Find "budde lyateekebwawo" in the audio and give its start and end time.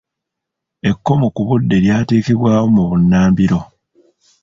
1.47-2.65